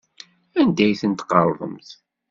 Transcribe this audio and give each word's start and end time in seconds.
Anda 0.59 0.81
ay 0.85 0.95
ten-tqerḍemt? 1.01 1.89